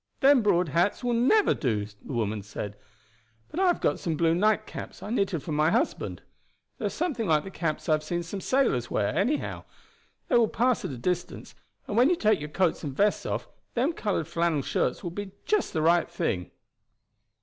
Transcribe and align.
"Them 0.21 0.41
broad 0.41 0.69
hats 0.69 1.03
will 1.03 1.13
never 1.13 1.53
do," 1.53 1.85
the 2.01 2.13
woman 2.13 2.41
said; 2.41 2.75
"but 3.49 3.59
I 3.59 3.67
have 3.67 3.79
got 3.79 3.99
some 3.99 4.15
blue 4.17 4.33
nightcaps 4.33 5.03
I 5.03 5.11
knitted 5.11 5.43
for 5.43 5.51
my 5.51 5.69
husband. 5.69 6.23
They 6.79 6.87
are 6.87 6.89
something 6.89 7.27
like 7.27 7.43
the 7.43 7.51
caps 7.51 7.87
I 7.87 7.91
have 7.91 8.03
seen 8.03 8.23
some 8.23 8.41
sailors 8.41 8.89
wear; 8.89 9.15
anyhow, 9.15 9.63
they 10.27 10.37
will 10.37 10.47
pass 10.47 10.83
at 10.83 10.89
a 10.89 10.97
distance, 10.97 11.53
and 11.85 11.95
when 11.97 12.09
you 12.09 12.15
take 12.15 12.39
your 12.39 12.49
coats 12.49 12.83
and 12.83 12.97
vests 12.97 13.27
off, 13.27 13.47
them 13.75 13.93
colored 13.93 14.27
flannel 14.27 14.63
shirts 14.63 15.03
will 15.03 15.11
be 15.11 15.33
just 15.45 15.71
the 15.71 15.83
right 15.83 16.09
thing." 16.09 16.49